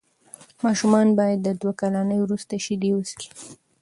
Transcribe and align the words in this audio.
ماشومان 0.63 1.07
باید 1.19 1.39
د 1.43 1.49
دوه 1.61 1.73
کلنۍ 1.81 2.19
وروسته 2.21 2.53
شیدې 2.65 2.89
وڅښي. 2.93 3.29